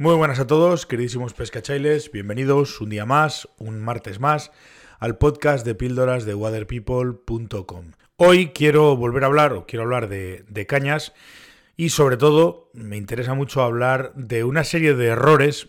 Muy 0.00 0.14
buenas 0.14 0.40
a 0.40 0.46
todos, 0.46 0.86
queridísimos 0.86 1.34
pescachailes, 1.34 2.10
bienvenidos 2.10 2.80
un 2.80 2.88
día 2.88 3.04
más, 3.04 3.50
un 3.58 3.82
martes 3.82 4.18
más, 4.18 4.50
al 4.98 5.18
podcast 5.18 5.62
de 5.66 5.74
píldoras 5.74 6.24
de 6.24 6.34
waterpeople.com. 6.34 7.90
Hoy 8.16 8.48
quiero 8.54 8.96
volver 8.96 9.24
a 9.24 9.26
hablar, 9.26 9.52
o 9.52 9.66
quiero 9.66 9.82
hablar 9.82 10.08
de, 10.08 10.66
cañas, 10.66 11.12
y 11.76 11.90
sobre 11.90 12.16
todo 12.16 12.70
me 12.72 12.96
interesa 12.96 13.34
mucho 13.34 13.60
hablar 13.60 14.14
de 14.14 14.42
una 14.42 14.64
serie 14.64 14.94
de 14.94 15.08
errores 15.08 15.68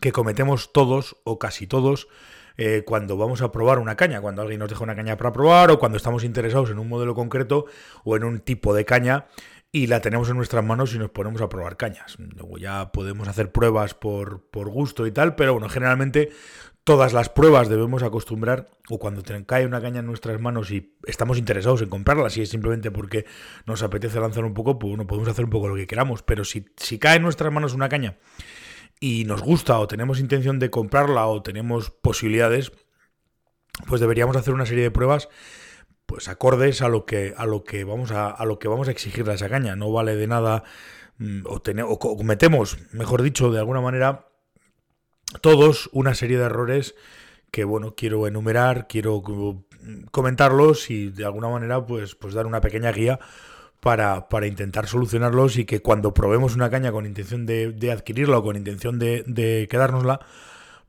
que 0.00 0.12
cometemos 0.12 0.72
todos 0.72 1.16
o 1.24 1.40
casi 1.40 1.66
todos 1.66 2.06
eh, 2.58 2.84
cuando 2.86 3.16
vamos 3.16 3.42
a 3.42 3.50
probar 3.50 3.80
una 3.80 3.96
caña, 3.96 4.20
cuando 4.20 4.42
alguien 4.42 4.60
nos 4.60 4.68
deja 4.68 4.84
una 4.84 4.94
caña 4.94 5.16
para 5.16 5.32
probar 5.32 5.72
o 5.72 5.80
cuando 5.80 5.96
estamos 5.96 6.22
interesados 6.22 6.70
en 6.70 6.78
un 6.78 6.88
modelo 6.88 7.16
concreto 7.16 7.64
o 8.04 8.14
en 8.14 8.22
un 8.22 8.38
tipo 8.38 8.72
de 8.72 8.84
caña 8.84 9.26
y 9.74 9.86
la 9.86 10.00
tenemos 10.00 10.28
en 10.28 10.36
nuestras 10.36 10.62
manos 10.62 10.94
y 10.94 10.98
nos 10.98 11.10
ponemos 11.10 11.40
a 11.40 11.48
probar 11.48 11.78
cañas. 11.78 12.16
Luego 12.18 12.58
ya 12.58 12.92
podemos 12.92 13.26
hacer 13.26 13.50
pruebas 13.50 13.94
por, 13.94 14.50
por 14.50 14.68
gusto 14.68 15.06
y 15.06 15.12
tal, 15.12 15.34
pero 15.34 15.54
bueno, 15.54 15.70
generalmente 15.70 16.30
todas 16.84 17.14
las 17.14 17.30
pruebas 17.30 17.70
debemos 17.70 18.02
acostumbrar, 18.02 18.68
o 18.90 18.98
cuando 18.98 19.22
cae 19.46 19.64
una 19.64 19.80
caña 19.80 20.00
en 20.00 20.06
nuestras 20.06 20.38
manos 20.40 20.70
y 20.70 20.96
estamos 21.06 21.38
interesados 21.38 21.80
en 21.80 21.88
comprarla, 21.88 22.28
si 22.28 22.42
es 22.42 22.50
simplemente 22.50 22.90
porque 22.90 23.24
nos 23.64 23.82
apetece 23.82 24.20
lanzar 24.20 24.44
un 24.44 24.52
poco, 24.52 24.78
pues 24.78 24.90
bueno, 24.90 25.06
podemos 25.06 25.30
hacer 25.30 25.44
un 25.46 25.50
poco 25.50 25.68
lo 25.68 25.76
que 25.76 25.86
queramos, 25.86 26.22
pero 26.22 26.44
si, 26.44 26.66
si 26.76 26.98
cae 26.98 27.16
en 27.16 27.22
nuestras 27.22 27.50
manos 27.50 27.72
una 27.72 27.88
caña 27.88 28.18
y 29.00 29.24
nos 29.24 29.42
gusta 29.42 29.78
o 29.78 29.86
tenemos 29.86 30.20
intención 30.20 30.58
de 30.58 30.70
comprarla 30.70 31.26
o 31.26 31.42
tenemos 31.42 31.90
posibilidades, 31.90 32.72
pues 33.86 34.00
deberíamos 34.02 34.36
hacer 34.36 34.52
una 34.52 34.66
serie 34.66 34.84
de 34.84 34.90
pruebas 34.90 35.28
pues 36.12 36.28
acordes 36.28 36.82
a 36.82 36.90
lo 36.90 37.06
que 37.06 37.32
a 37.38 37.46
lo 37.46 37.64
que 37.64 37.84
vamos 37.84 38.10
a, 38.10 38.28
a 38.28 38.44
lo 38.44 38.58
que 38.58 38.68
vamos 38.68 38.86
a 38.86 38.90
exigirle 38.90 39.32
a 39.32 39.36
esa 39.36 39.48
caña. 39.48 39.76
No 39.76 39.90
vale 39.90 40.14
de 40.14 40.26
nada 40.26 40.62
mm, 41.16 41.46
o, 41.46 41.98
cometemos, 41.98 42.76
mejor 42.92 43.22
dicho, 43.22 43.50
de 43.50 43.58
alguna 43.58 43.80
manera, 43.80 44.28
todos 45.40 45.88
una 45.90 46.14
serie 46.14 46.36
de 46.36 46.44
errores 46.44 46.94
que 47.50 47.64
bueno, 47.64 47.94
quiero 47.96 48.26
enumerar, 48.26 48.88
quiero 48.88 49.22
comentarlos 50.10 50.90
y 50.90 51.08
de 51.08 51.24
alguna 51.24 51.48
manera 51.48 51.86
pues, 51.86 52.14
pues 52.14 52.34
dar 52.34 52.44
una 52.44 52.60
pequeña 52.60 52.92
guía 52.92 53.18
para, 53.80 54.28
para, 54.28 54.46
intentar 54.46 54.88
solucionarlos 54.88 55.56
y 55.56 55.64
que 55.64 55.80
cuando 55.80 56.12
probemos 56.12 56.54
una 56.54 56.68
caña 56.68 56.92
con 56.92 57.06
intención 57.06 57.46
de, 57.46 57.72
de 57.72 57.90
adquirirla 57.90 58.36
o 58.36 58.42
con 58.42 58.56
intención 58.56 58.98
de, 58.98 59.24
de 59.26 59.66
quedárnosla, 59.70 60.20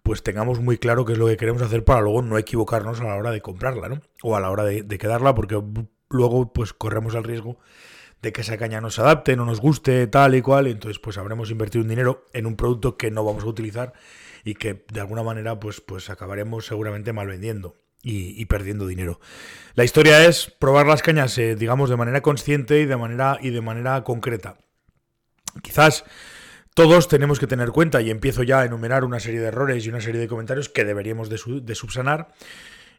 pues 0.03 0.21
tengamos 0.21 0.59
muy 0.59 0.77
claro 0.77 1.05
qué 1.05 1.13
es 1.13 1.17
lo 1.17 1.27
que 1.27 1.37
queremos 1.37 1.61
hacer 1.61 1.85
para 1.85 2.01
luego 2.01 2.21
no 2.21 2.37
equivocarnos 2.37 2.99
a 2.99 3.05
la 3.05 3.15
hora 3.15 3.31
de 3.31 3.41
comprarla, 3.41 3.87
¿no? 3.87 4.01
O 4.21 4.35
a 4.35 4.41
la 4.41 4.51
hora 4.51 4.65
de, 4.65 4.85
quedarla, 4.97 5.33
porque 5.33 5.59
luego 6.09 6.51
pues 6.51 6.73
corremos 6.73 7.15
el 7.15 7.23
riesgo 7.23 7.57
de 8.21 8.33
que 8.33 8.41
esa 8.41 8.57
caña 8.57 8.81
no 8.81 8.89
se 8.89 9.01
adapte, 9.01 9.35
no 9.35 9.45
nos 9.45 9.61
guste, 9.61 10.05
tal 10.07 10.35
y 10.35 10.41
cual, 10.41 10.67
y 10.67 10.71
entonces 10.71 10.99
pues 10.99 11.17
habremos 11.17 11.49
invertido 11.51 11.83
un 11.83 11.89
dinero 11.89 12.25
en 12.33 12.45
un 12.45 12.55
producto 12.57 12.97
que 12.97 13.11
no 13.11 13.23
vamos 13.23 13.43
a 13.45 13.47
utilizar 13.47 13.93
y 14.43 14.55
que 14.55 14.85
de 14.91 14.99
alguna 14.99 15.23
manera 15.23 15.59
pues, 15.59 15.79
pues 15.79 16.09
acabaremos 16.09 16.65
seguramente 16.65 17.13
mal 17.13 17.27
vendiendo. 17.27 17.75
Y, 18.05 18.43
perdiendo 18.47 18.85
dinero. 18.85 19.21
La 19.75 19.85
historia 19.85 20.25
es 20.25 20.51
probar 20.59 20.85
las 20.85 21.01
cañas, 21.01 21.37
eh, 21.37 21.55
digamos, 21.55 21.89
de 21.89 21.95
manera 21.95 22.19
consciente 22.19 22.81
y 22.81 22.85
de 22.85 22.97
manera, 22.97 23.37
y 23.41 23.51
de 23.51 23.61
manera 23.61 24.03
concreta. 24.03 24.57
Quizás 25.61 26.03
todos 26.73 27.07
tenemos 27.07 27.39
que 27.39 27.47
tener 27.47 27.69
cuenta, 27.69 28.01
y 28.01 28.09
empiezo 28.09 28.43
ya 28.43 28.61
a 28.61 28.65
enumerar 28.65 29.03
una 29.03 29.19
serie 29.19 29.39
de 29.39 29.47
errores 29.47 29.85
y 29.85 29.89
una 29.89 30.01
serie 30.01 30.19
de 30.19 30.27
comentarios 30.27 30.69
que 30.69 30.85
deberíamos 30.85 31.29
de, 31.29 31.75
subsanar. 31.75 32.33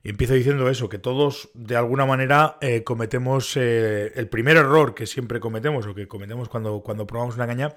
empiezo 0.05 0.35
diciendo 0.35 0.69
eso, 0.69 0.89
que 0.89 0.99
todos 0.99 1.51
de 1.55 1.77
alguna 1.77 2.07
manera 2.07 2.59
eh, 2.61 2.85
cometemos 2.85 3.57
eh, 3.57 4.13
el 4.15 4.29
primer 4.29 4.57
error 4.57 4.95
que 4.95 5.07
siempre 5.07 5.41
cometemos 5.41 5.87
o 5.87 5.95
que 5.95 6.07
cometemos 6.07 6.49
cuando, 6.49 6.81
cuando 6.81 7.07
probamos 7.07 7.35
una 7.37 7.47
caña, 7.47 7.75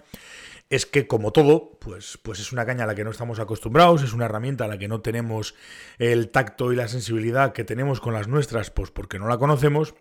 es 0.69 0.85
que 0.85 1.07
como 1.07 1.31
todo, 1.31 1.77
pues, 1.79 2.19
pues 2.21 2.39
es 2.39 2.51
una 2.51 2.65
caña 2.65 2.83
a 2.83 2.87
la 2.87 2.95
que 2.95 3.03
no 3.03 3.11
estamos 3.11 3.39
acostumbrados, 3.39 4.03
es 4.03 4.13
una 4.13 4.25
herramienta 4.25 4.65
a 4.65 4.67
la 4.67 4.77
que 4.77 4.87
no 4.87 5.01
tenemos 5.01 5.55
el 5.97 6.29
tacto 6.29 6.73
y 6.73 6.75
la 6.75 6.87
sensibilidad 6.87 7.53
que 7.53 7.63
tenemos 7.63 8.01
con 8.01 8.13
las 8.13 8.27
nuestras, 8.27 8.69
pues 8.69 8.91
porque 8.91 9.19
no 9.19 9.27
la 9.27 9.37
conocemos 9.37 9.95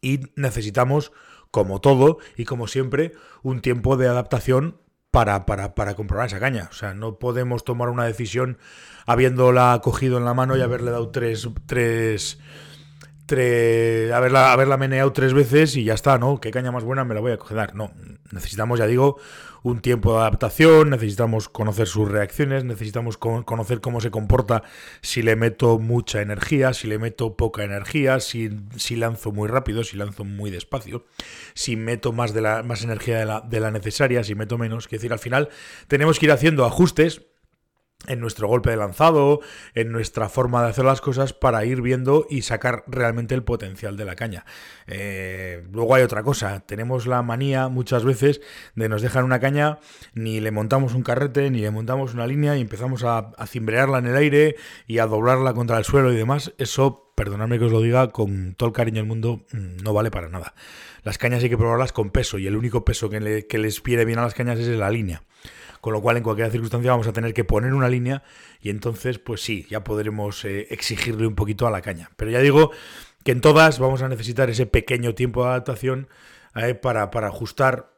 y 0.00 0.20
necesitamos, 0.36 1.12
como 1.50 1.80
todo 1.80 2.18
y 2.36 2.44
como 2.44 2.66
siempre, 2.66 3.12
un 3.42 3.60
tiempo 3.60 3.96
de 3.96 4.08
adaptación 4.08 4.80
para, 5.18 5.46
para, 5.46 5.74
para 5.74 5.96
comprobar 5.96 6.28
esa 6.28 6.38
caña. 6.38 6.68
O 6.70 6.72
sea, 6.72 6.94
no 6.94 7.18
podemos 7.18 7.64
tomar 7.64 7.88
una 7.88 8.04
decisión 8.04 8.56
habiéndola 9.04 9.80
cogido 9.82 10.16
en 10.16 10.24
la 10.24 10.32
mano 10.32 10.56
y 10.56 10.60
haberle 10.60 10.92
dado 10.92 11.08
tres, 11.08 11.48
tres, 11.66 12.38
tres 13.28 14.10
haberla, 14.10 14.52
haberla 14.52 14.76
meneado 14.76 15.12
tres 15.12 15.34
veces 15.34 15.76
y 15.76 15.84
ya 15.84 15.94
está, 15.94 16.18
¿no? 16.18 16.40
¿Qué 16.40 16.50
caña 16.50 16.72
más 16.72 16.82
buena 16.82 17.04
me 17.04 17.14
la 17.14 17.20
voy 17.20 17.32
a 17.32 17.36
coger? 17.36 17.74
No, 17.76 17.92
necesitamos, 18.32 18.78
ya 18.80 18.86
digo, 18.86 19.18
un 19.62 19.80
tiempo 19.80 20.12
de 20.14 20.20
adaptación, 20.20 20.90
necesitamos 20.90 21.48
conocer 21.48 21.86
sus 21.86 22.10
reacciones, 22.10 22.64
necesitamos 22.64 23.18
conocer 23.18 23.80
cómo 23.80 24.00
se 24.00 24.10
comporta 24.10 24.62
si 25.02 25.22
le 25.22 25.36
meto 25.36 25.78
mucha 25.78 26.22
energía, 26.22 26.72
si 26.72 26.88
le 26.88 26.98
meto 26.98 27.36
poca 27.36 27.64
energía, 27.64 28.20
si, 28.20 28.50
si 28.76 28.96
lanzo 28.96 29.30
muy 29.30 29.48
rápido, 29.48 29.84
si 29.84 29.96
lanzo 29.96 30.24
muy 30.24 30.50
despacio, 30.50 31.04
si 31.54 31.76
meto 31.76 32.12
más, 32.12 32.34
de 32.34 32.40
la, 32.40 32.62
más 32.62 32.82
energía 32.82 33.18
de 33.18 33.26
la, 33.26 33.40
de 33.42 33.60
la 33.60 33.70
necesaria, 33.70 34.24
si 34.24 34.34
meto 34.34 34.58
menos. 34.58 34.86
Es 34.86 34.90
decir, 34.90 35.12
al 35.12 35.18
final 35.18 35.48
tenemos 35.86 36.18
que 36.18 36.26
ir 36.26 36.32
haciendo 36.32 36.64
ajustes 36.64 37.27
en 38.06 38.20
nuestro 38.20 38.46
golpe 38.46 38.70
de 38.70 38.76
lanzado, 38.76 39.40
en 39.74 39.90
nuestra 39.90 40.28
forma 40.28 40.62
de 40.62 40.70
hacer 40.70 40.84
las 40.84 41.00
cosas 41.00 41.32
para 41.32 41.64
ir 41.64 41.82
viendo 41.82 42.26
y 42.30 42.42
sacar 42.42 42.84
realmente 42.86 43.34
el 43.34 43.42
potencial 43.42 43.96
de 43.96 44.04
la 44.04 44.14
caña. 44.14 44.44
Eh, 44.86 45.66
luego 45.72 45.96
hay 45.96 46.02
otra 46.02 46.22
cosa, 46.22 46.60
tenemos 46.60 47.06
la 47.06 47.22
manía 47.22 47.68
muchas 47.68 48.04
veces 48.04 48.40
de 48.76 48.88
nos 48.88 49.02
dejar 49.02 49.24
una 49.24 49.40
caña, 49.40 49.80
ni 50.14 50.40
le 50.40 50.52
montamos 50.52 50.94
un 50.94 51.02
carrete, 51.02 51.50
ni 51.50 51.60
le 51.60 51.70
montamos 51.70 52.14
una 52.14 52.26
línea 52.26 52.56
y 52.56 52.60
empezamos 52.60 53.02
a 53.04 53.32
cimbrearla 53.46 53.98
en 53.98 54.06
el 54.06 54.16
aire 54.16 54.56
y 54.86 54.98
a 54.98 55.06
doblarla 55.06 55.54
contra 55.54 55.78
el 55.78 55.84
suelo 55.84 56.12
y 56.12 56.16
demás. 56.16 56.54
Eso, 56.58 57.07
perdonadme 57.18 57.58
que 57.58 57.64
os 57.64 57.72
lo 57.72 57.80
diga 57.80 58.10
con 58.10 58.54
todo 58.54 58.68
el 58.68 58.72
cariño 58.72 58.98
del 58.98 59.06
mundo, 59.06 59.44
mm, 59.52 59.82
no 59.82 59.92
vale 59.92 60.12
para 60.12 60.28
nada. 60.28 60.54
Las 61.02 61.18
cañas 61.18 61.42
hay 61.42 61.50
que 61.50 61.58
probarlas 61.58 61.92
con 61.92 62.10
peso 62.10 62.38
y 62.38 62.46
el 62.46 62.54
único 62.54 62.84
peso 62.84 63.10
que, 63.10 63.18
les 63.58 63.82
viene 63.82 64.04
bien 64.04 64.20
a 64.20 64.22
las 64.22 64.34
cañas 64.34 64.58
es 64.60 64.68
la 64.68 64.90
línea 64.90 65.22
con 65.80 65.92
lo 65.92 66.00
cual 66.00 66.16
en 66.16 66.24
cualquier 66.24 66.50
circunstancia 66.50 66.90
vamos 66.90 67.06
a 67.06 67.12
tener 67.12 67.32
que 67.32 67.44
poner 67.44 67.72
una 67.72 67.88
línea 67.88 68.24
y 68.60 68.70
entonces 68.70 69.20
pues 69.20 69.42
sí, 69.42 69.64
ya 69.70 69.84
podremos 69.84 70.44
eh, 70.44 70.66
exigirle 70.70 71.24
un 71.24 71.36
poquito 71.36 71.68
a 71.68 71.70
la 71.70 71.82
caña. 71.82 72.10
Pero 72.16 72.32
ya 72.32 72.40
digo 72.40 72.72
que 73.24 73.30
en 73.30 73.40
todas 73.40 73.78
vamos 73.78 74.02
a 74.02 74.08
necesitar 74.08 74.50
ese 74.50 74.66
pequeño 74.66 75.14
tiempo 75.14 75.44
de 75.44 75.50
adaptación 75.50 76.08
eh, 76.56 76.74
para, 76.74 77.12
para, 77.12 77.28
ajustar 77.28 77.92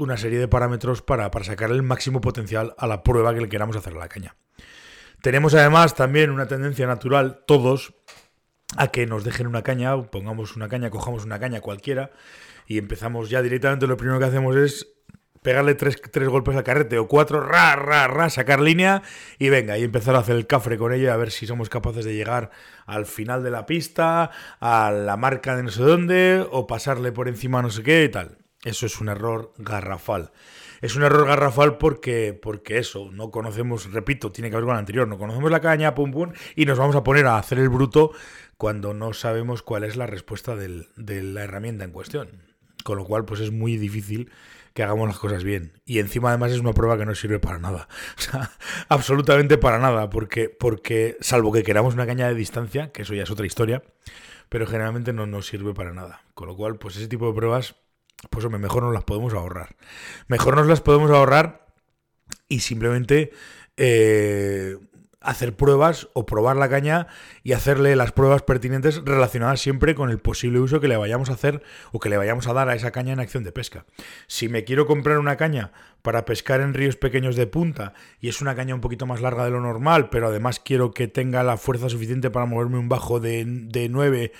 una 0.00 0.16
serie 0.16 0.40
de 0.40 0.48
parámetros 0.48 1.00
para, 1.00 1.30
para 1.30 1.44
sacar 1.44 1.70
el 1.70 1.84
máximo 1.84 2.20
potencial 2.20 2.74
a 2.76 2.88
la 2.88 3.04
prueba 3.04 3.32
que 3.32 3.40
le 3.40 3.48
queramos 3.48 3.76
hacer 3.76 3.94
a 3.94 3.98
la 3.98 4.08
caña. 4.08 4.34
Tenemos 5.22 5.54
además 5.54 5.94
también 5.94 6.30
una 6.30 6.46
tendencia 6.46 6.88
natural, 6.88 7.44
todos, 7.46 7.94
a 8.76 8.88
que 8.88 9.06
nos 9.06 9.24
dejen 9.24 9.46
una 9.46 9.62
caña, 9.62 10.00
pongamos 10.02 10.56
una 10.56 10.68
caña, 10.68 10.90
cojamos 10.90 11.24
una 11.24 11.38
caña 11.38 11.60
cualquiera 11.60 12.10
y 12.66 12.78
empezamos 12.78 13.30
ya 13.30 13.42
directamente, 13.42 13.86
lo 13.86 13.96
primero 13.96 14.18
que 14.18 14.26
hacemos 14.26 14.56
es 14.56 14.88
pegarle 15.42 15.74
tres, 15.74 15.98
golpes 16.28 16.56
al 16.56 16.62
carrete 16.62 16.98
o 16.98 17.08
cuatro, 17.08 17.40
ra, 17.40 17.74
ra, 17.76 18.06
ra, 18.06 18.30
sacar 18.30 18.60
línea 18.60 19.02
y 19.38 19.48
venga, 19.48 19.76
y 19.76 19.82
empezar 19.82 20.14
a 20.14 20.20
hacer 20.20 20.36
el 20.36 20.46
cafre 20.46 20.78
con 20.78 20.92
ella 20.92 21.12
a 21.12 21.16
ver 21.16 21.30
si 21.30 21.46
somos 21.46 21.68
capaces 21.68 22.04
de 22.04 22.14
llegar 22.14 22.50
al 22.86 23.06
final 23.06 23.42
de 23.42 23.50
la 23.50 23.66
pista, 23.66 24.30
a 24.60 24.90
la 24.92 25.16
marca 25.16 25.56
de 25.56 25.64
no 25.64 25.70
sé 25.70 25.82
dónde, 25.82 26.46
o 26.50 26.66
pasarle 26.66 27.12
por 27.12 27.28
encima 27.28 27.60
no 27.60 27.70
sé 27.70 27.82
qué 27.82 28.04
y 28.04 28.08
tal. 28.08 28.41
Eso 28.64 28.86
es 28.86 29.00
un 29.00 29.08
error 29.08 29.52
garrafal. 29.58 30.30
Es 30.80 30.94
un 30.96 31.02
error 31.02 31.26
garrafal 31.26 31.78
porque, 31.78 32.38
porque 32.40 32.78
eso, 32.78 33.10
no 33.12 33.30
conocemos, 33.30 33.92
repito, 33.92 34.30
tiene 34.30 34.50
que 34.50 34.56
ver 34.56 34.64
con 34.64 34.74
el 34.74 34.78
anterior, 34.78 35.08
no 35.08 35.18
conocemos 35.18 35.50
la 35.50 35.60
caña, 35.60 35.94
pum 35.94 36.12
pum, 36.12 36.32
y 36.54 36.64
nos 36.66 36.78
vamos 36.78 36.96
a 36.96 37.04
poner 37.04 37.26
a 37.26 37.38
hacer 37.38 37.58
el 37.58 37.68
bruto 37.68 38.12
cuando 38.56 38.94
no 38.94 39.12
sabemos 39.12 39.62
cuál 39.62 39.84
es 39.84 39.96
la 39.96 40.06
respuesta 40.06 40.54
de 40.56 41.22
la 41.22 41.42
herramienta 41.42 41.84
en 41.84 41.90
cuestión. 41.90 42.28
Con 42.84 42.98
lo 42.98 43.04
cual, 43.04 43.24
pues 43.24 43.40
es 43.40 43.52
muy 43.52 43.76
difícil 43.76 44.30
que 44.74 44.82
hagamos 44.82 45.08
las 45.08 45.18
cosas 45.18 45.44
bien. 45.44 45.80
Y 45.84 45.98
encima 45.98 46.30
además 46.30 46.52
es 46.52 46.60
una 46.60 46.72
prueba 46.72 46.96
que 46.96 47.06
no 47.06 47.14
sirve 47.14 47.38
para 47.38 47.58
nada. 47.58 47.88
O 48.18 48.20
sea, 48.20 48.50
absolutamente 48.88 49.58
para 49.58 49.78
nada, 49.78 50.10
porque, 50.10 50.48
porque 50.48 51.16
salvo 51.20 51.52
que 51.52 51.62
queramos 51.62 51.94
una 51.94 52.06
caña 52.06 52.28
de 52.28 52.34
distancia, 52.34 52.92
que 52.92 53.02
eso 53.02 53.14
ya 53.14 53.24
es 53.24 53.30
otra 53.30 53.46
historia, 53.46 53.82
pero 54.48 54.66
generalmente 54.66 55.12
no 55.12 55.26
nos 55.26 55.46
sirve 55.46 55.74
para 55.74 55.92
nada. 55.92 56.22
Con 56.34 56.48
lo 56.48 56.56
cual, 56.56 56.76
pues 56.76 56.96
ese 56.96 57.08
tipo 57.08 57.26
de 57.26 57.34
pruebas, 57.34 57.76
pues 58.30 58.44
hombre, 58.44 58.60
mejor 58.60 58.82
nos 58.84 58.94
las 58.94 59.04
podemos 59.04 59.34
ahorrar. 59.34 59.76
Mejor 60.28 60.56
nos 60.56 60.66
las 60.66 60.80
podemos 60.80 61.10
ahorrar 61.10 61.66
y 62.48 62.60
simplemente 62.60 63.32
eh, 63.76 64.76
hacer 65.22 65.56
pruebas 65.56 66.08
o 66.14 66.26
probar 66.26 66.56
la 66.56 66.68
caña 66.68 67.06
y 67.42 67.52
hacerle 67.52 67.96
las 67.96 68.12
pruebas 68.12 68.42
pertinentes 68.42 69.02
relacionadas 69.04 69.60
siempre 69.60 69.94
con 69.94 70.10
el 70.10 70.18
posible 70.18 70.60
uso 70.60 70.80
que 70.80 70.88
le 70.88 70.96
vayamos 70.96 71.30
a 71.30 71.34
hacer 71.34 71.62
o 71.92 72.00
que 72.00 72.08
le 72.08 72.16
vayamos 72.16 72.46
a 72.46 72.52
dar 72.52 72.68
a 72.68 72.74
esa 72.74 72.90
caña 72.90 73.12
en 73.12 73.20
acción 73.20 73.44
de 73.44 73.52
pesca. 73.52 73.86
Si 74.26 74.48
me 74.48 74.64
quiero 74.64 74.86
comprar 74.86 75.18
una 75.18 75.36
caña 75.36 75.72
para 76.02 76.24
pescar 76.24 76.60
en 76.60 76.74
ríos 76.74 76.96
pequeños 76.96 77.36
de 77.36 77.46
punta 77.46 77.94
y 78.20 78.28
es 78.28 78.40
una 78.40 78.54
caña 78.54 78.74
un 78.74 78.80
poquito 78.80 79.06
más 79.06 79.20
larga 79.20 79.44
de 79.44 79.50
lo 79.50 79.60
normal, 79.60 80.10
pero 80.10 80.28
además 80.28 80.60
quiero 80.60 80.92
que 80.92 81.08
tenga 81.08 81.42
la 81.42 81.56
fuerza 81.56 81.88
suficiente 81.88 82.30
para 82.30 82.46
moverme 82.46 82.78
un 82.78 82.88
bajo 82.88 83.20
de, 83.20 83.44
de 83.46 83.88
9 83.88 84.32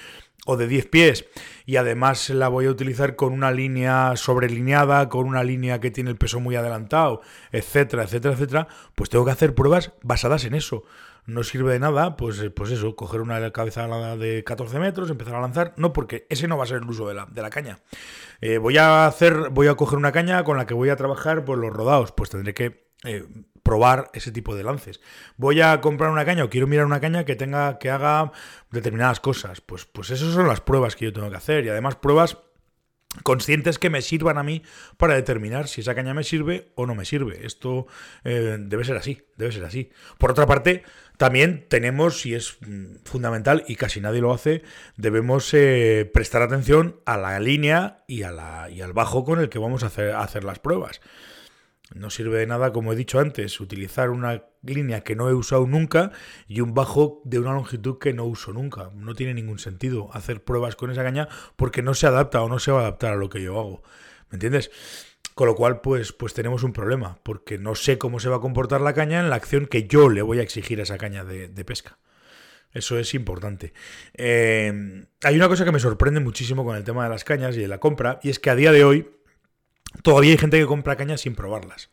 o 0.47 0.56
de 0.56 0.67
10 0.67 0.87
pies 0.87 1.27
y 1.67 1.77
además 1.77 2.31
la 2.31 2.49
voy 2.49 2.67
a 2.67 2.71
utilizar 2.71 3.17
con 3.17 3.33
una 3.33 3.50
línea 3.50 4.17
sobrelineada, 4.17 5.09
con 5.09 5.27
una 5.27 5.44
línea 5.44 5.81
que 5.81 5.91
tiene 5.91 6.11
el 6.11 6.17
peso 6.17 6.41
muy 6.41 6.56
adelantado, 6.56 7.21
etcétera, 7.53 8.05
etcétera, 8.05 8.35
etcétera, 8.35 8.69
pues 8.94 9.11
tengo 9.11 9.25
que 9.25 9.31
hacer 9.31 9.55
pruebas 9.55 9.93
basadas 10.03 10.44
en 10.44 10.55
eso. 10.55 10.85
No 11.25 11.44
sirve 11.44 11.73
de 11.73 11.79
nada, 11.79 12.17
pues, 12.17 12.41
eh, 12.41 12.50
pues 12.50 12.73
eso, 12.73 12.97
coger 12.97 13.21
una 13.21 13.53
cabeza 13.53 13.87
de 14.17 14.43
14 14.43 14.81
metros, 14.81 15.09
empezar 15.09 15.37
a 15.37 15.41
lanzar, 15.41 15.73
no, 15.77 15.93
porque 15.93 16.27
ese 16.29 16.49
no 16.49 16.56
va 16.56 16.65
a 16.65 16.67
ser 16.67 16.79
el 16.79 16.91
uso 16.91 17.06
de 17.06 17.15
la, 17.15 17.27
de 17.27 17.43
la 17.43 17.50
caña. 17.50 17.79
Eh, 18.41 18.59
voy 18.59 18.77
a 18.77 19.06
hacer, 19.06 19.50
voy 19.50 19.69
a 19.69 19.77
coger 19.77 19.99
una 19.99 20.11
caña 20.11 20.43
con 20.43 20.56
la 20.56 20.67
que 20.67 20.75
voy 20.75 20.89
a 20.89 20.97
trabajar 20.97 21.44
por 21.44 21.59
los 21.59 21.73
rodados, 21.73 22.11
pues 22.11 22.31
tendré 22.31 22.55
que 22.55 22.91
eh, 23.05 23.25
probar 23.62 24.11
ese 24.14 24.32
tipo 24.32 24.55
de 24.55 24.64
lances. 24.64 25.00
Voy 25.37 25.61
a 25.61 25.81
comprar 25.81 26.11
una 26.11 26.25
caña 26.25 26.44
o 26.44 26.50
quiero 26.50 26.67
mirar 26.67 26.87
una 26.87 27.00
caña 27.00 27.25
que 27.25 27.37
tenga 27.37 27.79
que 27.79 27.91
haga 27.91 28.32
determinadas 28.70 29.20
cosas. 29.20 29.61
Pues, 29.61 29.85
pues 29.85 30.11
esas 30.11 30.32
son 30.32 30.49
las 30.49 30.61
pruebas 30.61 30.97
que 30.97 31.06
yo 31.06 31.12
tengo 31.12 31.31
que 31.31 31.37
hacer 31.37 31.64
y 31.64 31.69
además 31.69 31.97
pruebas 31.97 32.38
conscientes 33.23 33.79
que 33.79 33.91
me 33.91 34.00
sirvan 34.03 34.38
a 34.38 34.43
mí 34.43 34.62
para 34.97 35.14
determinar 35.14 35.69
si 35.69 35.82
esa 35.82 35.94
caña 35.94 36.14
me 36.14 36.25
sirve 36.25 36.73
o 36.75 36.87
no 36.87 36.94
me 36.94 37.05
sirve. 37.05 37.44
Esto 37.47 37.87
eh, 38.25 38.56
debe 38.59 38.85
ser 38.85 38.97
así, 38.97 39.23
debe 39.37 39.53
ser 39.53 39.65
así. 39.65 39.91
Por 40.19 40.31
otra 40.31 40.47
parte, 40.47 40.82
también 41.19 41.67
tenemos, 41.69 42.25
y 42.26 42.35
es 42.35 42.56
mm, 42.61 42.97
fundamental, 43.05 43.65
y 43.69 43.76
casi 43.76 44.00
nadie 44.00 44.20
lo 44.20 44.32
hace, 44.32 44.62
debemos 44.97 45.53
eh, 45.53 46.11
prestar 46.12 46.43
atención 46.43 47.00
a 47.05 47.17
la 47.17 47.38
línea 47.38 48.05
y, 48.06 48.23
a 48.23 48.32
la, 48.32 48.70
y 48.70 48.81
al 48.81 48.93
bajo 48.93 49.25
con 49.25 49.41
el 49.41 49.49
que 49.49 49.58
vamos 49.58 49.82
a 49.82 49.87
hacer, 49.87 50.12
a 50.12 50.23
hacer 50.23 50.44
las 50.44 50.58
pruebas. 50.58 51.00
No 51.94 52.11
sirve 52.11 52.39
de 52.39 52.47
nada, 52.47 52.73
como 52.73 52.93
he 52.93 52.97
dicho 52.97 53.19
antes, 53.19 53.61
utilizar 53.61 54.11
una 54.11 54.44
línea 54.62 55.03
que 55.03 55.17
no 55.17 55.29
he 55.29 55.35
usado 55.35 55.67
nunca 55.67 56.12
y 56.47 56.61
un 56.61 56.75
bajo 56.75 57.21
de 57.25 57.39
una 57.39 57.53
longitud 57.53 57.99
que 57.99 58.12
no 58.12 58.25
uso 58.25 58.53
nunca. 58.53 58.91
No 58.94 59.15
tiene 59.15 59.35
ningún 59.35 59.59
sentido 59.59 60.09
hacer 60.12 60.43
pruebas 60.44 60.77
con 60.77 60.91
esa 60.91 61.03
caña 61.03 61.29
porque 61.56 61.83
no 61.83 61.94
se 61.94 62.06
adapta 62.06 62.43
o 62.43 62.49
no 62.49 62.59
se 62.59 62.73
va 62.73 62.81
a 62.81 62.83
adaptar 62.83 63.12
a 63.12 63.17
lo 63.17 63.29
que 63.29 63.43
yo 63.43 63.59
hago. 63.59 63.83
¿Me 64.31 64.37
entiendes? 64.37 64.71
Con 65.35 65.47
lo 65.47 65.55
cual, 65.55 65.81
pues, 65.81 66.12
pues 66.12 66.35
tenemos 66.35 66.62
un 66.62 66.73
problema, 66.73 67.19
porque 67.23 67.59
no 67.59 67.75
sé 67.75 67.97
cómo 67.97 68.21
se 68.21 68.29
va 68.29 68.37
a 68.37 68.41
comportar 68.41 68.81
la 68.81 68.93
caña 68.93 69.21
en 69.21 69.31
la 69.31 69.37
acción 69.37 69.67
que 69.67 69.87
yo 69.87 70.11
le 70.11 70.23
voy 70.23 70.39
a 70.39 70.43
exigir 70.43 70.81
a 70.81 70.83
esa 70.83 70.99
caña 70.99 71.25
de, 71.25 71.65
pesca. 71.65 71.99
Eso 72.73 72.99
es 72.99 73.15
importante. 73.15 73.73
Eh, 74.15 75.06
hay 75.23 75.37
una 75.37 75.49
cosa 75.49 75.65
que 75.65 75.73
me 75.73 75.79
sorprende 75.79 76.21
muchísimo 76.21 76.65
con 76.65 76.77
el 76.77 76.85
tema 76.85 77.05
de 77.05 77.11
las 77.11 77.25
cañas 77.25 77.56
y 77.56 77.61
de 77.61 77.69
la 77.69 77.79
compra, 77.79 78.21
y 78.23 78.31
es 78.31 78.39
que 78.39 78.50
a 78.50 78.55
día 78.55 78.73
de 78.73 78.85
hoy 78.85 79.11
todavía 80.03 80.33
hay 80.33 80.39
gente 80.39 80.59
que 80.59 80.67
compra 80.67 80.97
cañas 80.97 81.21
sin 81.21 81.35
probarlas. 81.35 81.91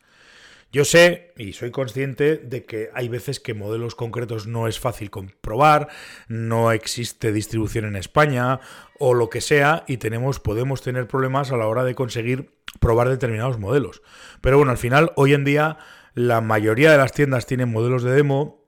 Yo 0.72 0.84
sé 0.84 1.32
y 1.36 1.52
soy 1.52 1.72
consciente 1.72 2.36
de 2.36 2.64
que 2.64 2.90
hay 2.94 3.08
veces 3.08 3.40
que 3.40 3.54
modelos 3.54 3.96
concretos 3.96 4.46
no 4.46 4.68
es 4.68 4.78
fácil 4.78 5.10
comprobar, 5.10 5.88
no 6.28 6.70
existe 6.70 7.32
distribución 7.32 7.86
en 7.86 7.96
España 7.96 8.60
o 8.96 9.12
lo 9.14 9.30
que 9.30 9.40
sea 9.40 9.84
y 9.88 9.96
tenemos 9.96 10.38
podemos 10.38 10.80
tener 10.80 11.08
problemas 11.08 11.50
a 11.50 11.56
la 11.56 11.66
hora 11.66 11.82
de 11.82 11.96
conseguir 11.96 12.52
probar 12.78 13.08
determinados 13.08 13.58
modelos. 13.58 14.00
Pero 14.40 14.58
bueno, 14.58 14.70
al 14.70 14.78
final 14.78 15.10
hoy 15.16 15.34
en 15.34 15.44
día 15.44 15.78
la 16.14 16.40
mayoría 16.40 16.92
de 16.92 16.98
las 16.98 17.12
tiendas 17.12 17.46
tienen 17.46 17.72
modelos 17.72 18.04
de 18.04 18.12
demo 18.12 18.59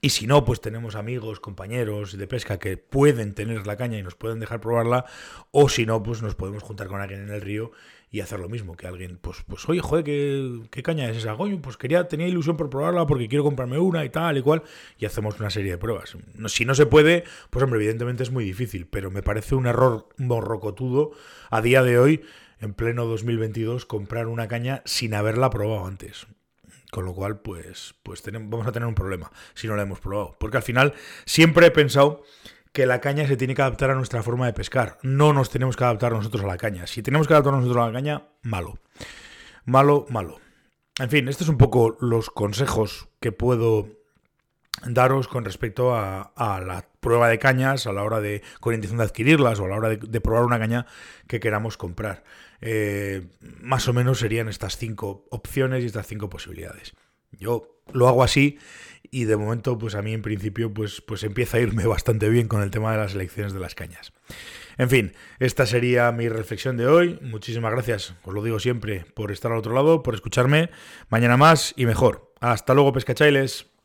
y 0.00 0.10
si 0.10 0.26
no, 0.26 0.44
pues 0.44 0.60
tenemos 0.60 0.94
amigos, 0.94 1.40
compañeros 1.40 2.16
de 2.16 2.26
pesca 2.26 2.58
que 2.58 2.76
pueden 2.76 3.34
tener 3.34 3.66
la 3.66 3.76
caña 3.76 3.98
y 3.98 4.02
nos 4.02 4.14
pueden 4.14 4.40
dejar 4.40 4.60
probarla. 4.60 5.06
O 5.50 5.68
si 5.68 5.86
no, 5.86 6.02
pues 6.02 6.22
nos 6.22 6.34
podemos 6.34 6.62
juntar 6.62 6.88
con 6.88 7.00
alguien 7.00 7.22
en 7.22 7.30
el 7.30 7.40
río 7.40 7.72
y 8.10 8.20
hacer 8.20 8.40
lo 8.40 8.48
mismo. 8.48 8.76
Que 8.76 8.86
alguien, 8.86 9.18
pues, 9.20 9.38
pues 9.46 9.68
oye, 9.68 9.80
joder, 9.80 10.04
¿qué, 10.04 10.82
caña 10.82 11.08
es 11.08 11.16
esa? 11.16 11.36
Coño, 11.36 11.60
pues 11.62 11.76
quería, 11.76 12.08
tenía 12.08 12.28
ilusión 12.28 12.56
por 12.56 12.68
probarla 12.68 13.06
porque 13.06 13.28
quiero 13.28 13.44
comprarme 13.44 13.78
una 13.78 14.04
y 14.04 14.10
tal 14.10 14.36
y 14.36 14.42
cual. 14.42 14.62
Y 14.98 15.06
hacemos 15.06 15.40
una 15.40 15.50
serie 15.50 15.72
de 15.72 15.78
pruebas. 15.78 16.16
si 16.48 16.64
no 16.64 16.74
se 16.74 16.86
puede, 16.86 17.24
pues 17.50 17.62
hombre, 17.62 17.78
evidentemente 17.78 18.22
es 18.22 18.30
muy 18.30 18.44
difícil. 18.44 18.86
Pero 18.86 19.10
me 19.10 19.22
parece 19.22 19.54
un 19.54 19.66
error 19.66 20.08
morrocotudo 20.18 21.12
a 21.50 21.62
día 21.62 21.82
de 21.82 21.98
hoy, 21.98 22.22
en 22.60 22.74
pleno 22.74 23.06
2022, 23.06 23.86
comprar 23.86 24.26
una 24.26 24.48
caña 24.48 24.82
sin 24.84 25.14
haberla 25.14 25.50
probado 25.50 25.86
antes. 25.86 26.26
Con 26.96 27.04
lo 27.04 27.12
cual, 27.12 27.40
pues, 27.40 27.94
pues 28.02 28.22
tenemos, 28.22 28.48
vamos 28.48 28.66
a 28.66 28.72
tener 28.72 28.88
un 28.88 28.94
problema 28.94 29.30
si 29.52 29.68
no 29.68 29.76
la 29.76 29.82
hemos 29.82 30.00
probado. 30.00 30.34
Porque 30.40 30.56
al 30.56 30.62
final 30.62 30.94
siempre 31.26 31.66
he 31.66 31.70
pensado 31.70 32.22
que 32.72 32.86
la 32.86 33.02
caña 33.02 33.28
se 33.28 33.36
tiene 33.36 33.54
que 33.54 33.60
adaptar 33.60 33.90
a 33.90 33.94
nuestra 33.94 34.22
forma 34.22 34.46
de 34.46 34.54
pescar. 34.54 34.96
No 35.02 35.34
nos 35.34 35.50
tenemos 35.50 35.76
que 35.76 35.84
adaptar 35.84 36.12
nosotros 36.12 36.42
a 36.42 36.46
la 36.46 36.56
caña. 36.56 36.86
Si 36.86 37.02
tenemos 37.02 37.28
que 37.28 37.34
adaptar 37.34 37.52
nosotros 37.52 37.76
a 37.76 37.88
la 37.88 37.92
caña, 37.92 38.28
malo. 38.40 38.78
Malo, 39.66 40.06
malo. 40.08 40.40
En 40.98 41.10
fin, 41.10 41.28
estos 41.28 41.48
son 41.48 41.56
un 41.56 41.58
poco 41.58 41.98
los 42.00 42.30
consejos 42.30 43.10
que 43.20 43.30
puedo 43.30 43.90
daros 44.84 45.28
con 45.28 45.44
respecto 45.44 45.94
a, 45.94 46.32
la 46.36 46.86
prueba 47.00 47.28
de 47.28 47.38
cañas 47.38 47.86
a 47.86 47.92
la 47.92 48.02
hora 48.02 48.20
de, 48.20 48.42
con 48.60 48.74
intención 48.74 48.98
de 48.98 49.04
adquirirlas 49.04 49.58
o 49.60 49.64
a 49.64 49.68
la 49.68 49.76
hora 49.76 49.88
de, 49.90 50.20
probar 50.20 50.44
una 50.44 50.58
caña 50.58 50.86
que 51.26 51.40
queramos 51.40 51.76
comprar. 51.76 52.24
Eh, 52.60 53.28
más 53.60 53.86
o 53.88 53.92
menos 53.92 54.18
serían 54.18 54.48
estas 54.48 54.76
cinco 54.76 55.26
opciones 55.30 55.82
y 55.82 55.86
estas 55.86 56.06
cinco 56.06 56.28
posibilidades. 56.28 56.94
Yo 57.32 57.82
lo 57.92 58.08
hago 58.08 58.22
así 58.22 58.58
y 59.10 59.24
de 59.24 59.36
momento, 59.36 59.78
pues 59.78 59.94
a 59.94 60.02
mí 60.02 60.12
en 60.12 60.22
principio, 60.22 60.72
pues, 60.72 61.00
pues 61.00 61.22
empieza 61.22 61.58
a 61.58 61.60
irme 61.60 61.86
bastante 61.86 62.28
bien 62.28 62.48
con 62.48 62.62
el 62.62 62.70
tema 62.70 62.92
de 62.92 62.98
las 62.98 63.14
elecciones 63.14 63.52
de 63.52 63.60
las 63.60 63.74
cañas. 63.74 64.12
En 64.78 64.90
fin, 64.90 65.12
esta 65.38 65.64
sería 65.64 66.10
mi 66.12 66.28
reflexión 66.28 66.76
de 66.76 66.86
hoy. 66.86 67.18
Muchísimas 67.22 67.72
gracias, 67.72 68.14
os 68.24 68.34
lo 68.34 68.42
digo 68.42 68.58
siempre, 68.58 69.06
por 69.14 69.32
estar 69.32 69.52
al 69.52 69.58
otro 69.58 69.74
lado, 69.74 70.02
por 70.02 70.14
escucharme. 70.14 70.70
Mañana 71.08 71.36
más 71.36 71.72
y 71.76 71.86
mejor. 71.86 72.32
Hasta 72.40 72.74
luego, 72.74 72.92
pescachailes. 72.92 73.75